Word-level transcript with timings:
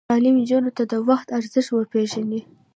تعلیم 0.09 0.35
نجونو 0.41 0.71
ته 0.77 0.83
د 0.91 0.93
وخت 1.09 1.27
ارزښت 1.37 1.69
ور 1.71 1.85
پېژني. 1.93 2.41